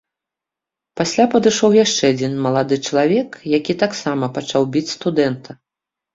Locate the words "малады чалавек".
2.47-3.29